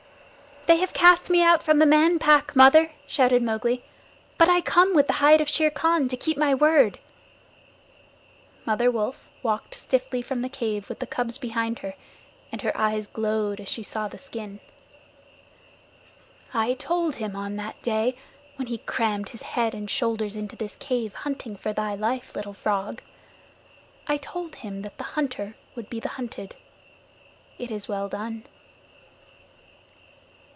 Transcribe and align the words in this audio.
"They 0.67 0.77
have 0.77 0.93
cast 0.93 1.29
me 1.29 1.41
out 1.43 1.61
from 1.61 1.79
the 1.79 1.85
Man 1.85 2.17
Pack, 2.17 2.55
Mother," 2.55 2.91
shouted 3.05 3.43
Mowgli, 3.43 3.83
"but 4.37 4.47
I 4.47 4.61
come 4.61 4.93
with 4.95 5.07
the 5.07 5.13
hide 5.13 5.41
of 5.41 5.49
Shere 5.49 5.69
Khan 5.71 6.07
to 6.07 6.15
keep 6.15 6.37
my 6.37 6.53
word." 6.55 6.97
Mother 8.65 8.89
Wolf 8.89 9.27
walked 9.43 9.75
stiffly 9.75 10.21
from 10.21 10.41
the 10.41 10.47
cave 10.47 10.87
with 10.87 10.99
the 10.99 11.07
cubs 11.07 11.37
behind 11.37 11.79
her, 11.79 11.95
and 12.53 12.61
her 12.61 12.75
eyes 12.77 13.07
glowed 13.07 13.59
as 13.59 13.67
she 13.67 13.83
saw 13.83 14.07
the 14.07 14.17
skin. 14.17 14.61
"I 16.53 16.73
told 16.75 17.15
him 17.15 17.35
on 17.35 17.57
that 17.57 17.81
day, 17.81 18.15
when 18.55 18.67
he 18.67 18.77
crammed 18.77 19.29
his 19.29 19.41
head 19.41 19.73
and 19.73 19.89
shoulders 19.89 20.37
into 20.37 20.55
this 20.55 20.77
cave, 20.77 21.13
hunting 21.13 21.57
for 21.57 21.73
thy 21.73 21.95
life, 21.95 22.33
Little 22.33 22.53
Frog 22.53 23.01
I 24.07 24.15
told 24.15 24.55
him 24.55 24.83
that 24.83 24.97
the 24.97 25.03
hunter 25.19 25.57
would 25.75 25.89
be 25.89 25.99
the 25.99 26.09
hunted. 26.09 26.55
It 27.59 27.71
is 27.71 27.89
well 27.89 28.07
done." 28.07 28.45